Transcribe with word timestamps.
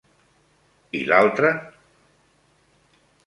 I 0.99 1.01
l'altre...? 1.11 1.51